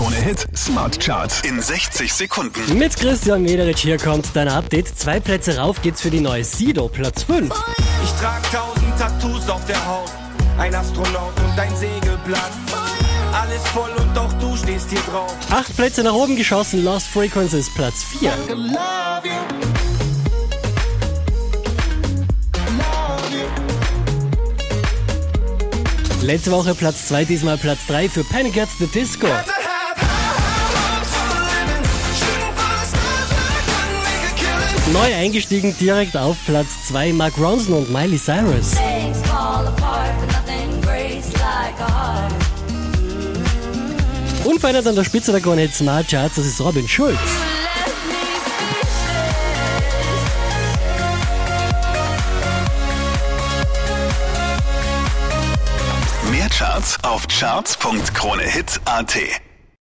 [0.00, 2.78] Krone Hit Smart Charts in 60 Sekunden.
[2.78, 4.98] Mit Christian Mederich hier kommt dein Update.
[4.98, 7.52] Zwei Plätze rauf geht's für die neue Sido, Platz 5.
[8.02, 10.10] Ich trag tausend Tattoos auf der Haut,
[10.56, 12.50] ein Astronaut und ein Segelblatt.
[13.34, 15.36] Alles voll und auch du stehst hier drauf.
[15.50, 18.32] Acht Plätze nach oben geschossen, Lost Frequencies, Platz 4.
[26.22, 29.28] Letzte Woche Platz 2, diesmal Platz 3 für Panic at the Disco.
[34.92, 38.72] Neu eingestiegen direkt auf Platz 2 Mark Ronson und Miley Cyrus.
[44.44, 47.18] Unverändert an der Spitze der Krone Hit Smart Charts, das ist Robin Schulz.
[56.32, 59.16] Mehr Charts auf charts.kronehit.at.